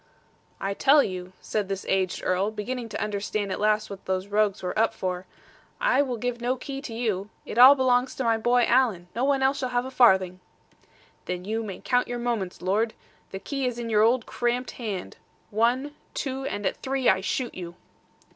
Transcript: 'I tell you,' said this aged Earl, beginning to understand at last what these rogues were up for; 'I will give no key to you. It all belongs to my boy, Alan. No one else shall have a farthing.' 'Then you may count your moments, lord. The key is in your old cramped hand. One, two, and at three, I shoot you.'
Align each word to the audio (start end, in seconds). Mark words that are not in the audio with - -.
'I 0.59 0.73
tell 0.73 1.03
you,' 1.03 1.31
said 1.41 1.69
this 1.69 1.85
aged 1.87 2.23
Earl, 2.23 2.49
beginning 2.49 2.89
to 2.89 2.99
understand 2.99 3.51
at 3.51 3.59
last 3.59 3.87
what 3.87 4.03
these 4.05 4.27
rogues 4.29 4.63
were 4.63 4.73
up 4.79 4.95
for; 4.95 5.27
'I 5.79 6.01
will 6.01 6.17
give 6.17 6.41
no 6.41 6.55
key 6.55 6.81
to 6.81 6.91
you. 6.95 7.29
It 7.45 7.59
all 7.59 7.75
belongs 7.75 8.15
to 8.15 8.23
my 8.23 8.35
boy, 8.39 8.63
Alan. 8.63 9.09
No 9.15 9.23
one 9.23 9.43
else 9.43 9.59
shall 9.59 9.69
have 9.69 9.85
a 9.85 9.91
farthing.' 9.91 10.39
'Then 11.25 11.45
you 11.45 11.61
may 11.63 11.81
count 11.81 12.07
your 12.07 12.17
moments, 12.17 12.63
lord. 12.63 12.95
The 13.29 13.37
key 13.37 13.67
is 13.67 13.77
in 13.77 13.91
your 13.91 14.01
old 14.01 14.25
cramped 14.25 14.71
hand. 14.71 15.17
One, 15.51 15.93
two, 16.15 16.45
and 16.45 16.65
at 16.65 16.77
three, 16.77 17.07
I 17.07 17.21
shoot 17.21 17.53
you.' 17.53 17.75